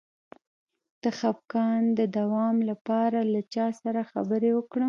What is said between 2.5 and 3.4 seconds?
لپاره